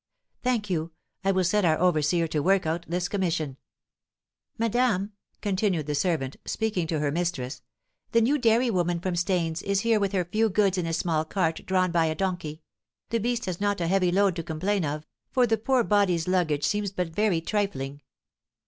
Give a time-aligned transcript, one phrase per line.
[0.41, 0.93] "Thank you.
[1.23, 3.57] I will set our overseer to work out this commission."
[4.57, 7.61] "Madame," continued the servant, speaking to her mistress,
[8.11, 11.23] "the new dairy woman from Stains is here with her few goods in a small
[11.23, 12.63] cart drawn by a donkey.
[13.11, 16.63] The beast has not a heavy load to complain of, for the poor body's luggage
[16.65, 18.01] seems but very trifling."